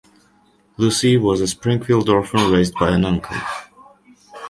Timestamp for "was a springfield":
1.15-2.09